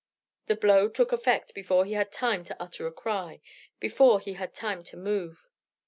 The 0.47 0.55
blow 0.55 0.89
took 0.89 1.11
effect 1.11 1.53
before 1.53 1.85
he 1.85 1.93
had 1.93 2.11
time 2.11 2.43
to 2.45 2.59
utter 2.59 2.87
a 2.87 2.91
cry, 2.91 3.39
before 3.79 4.19
he 4.19 4.33
had 4.33 4.55
time 4.55 4.83
to 4.85 4.97
move. 4.97 5.47